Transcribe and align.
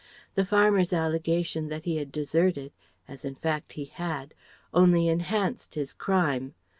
The 0.33 0.45
farmer's 0.47 0.93
allegation 0.93 1.67
that 1.67 1.85
he 1.85 1.97
had 1.97 2.11
deserted 2.11 2.71
(as 3.07 3.23
in 3.23 3.35
fact 3.35 3.73
he 3.73 3.85
had) 3.85 4.33
only 4.73 5.07
enhanced 5.07 5.75
his 5.75 5.93
crime. 5.93 6.55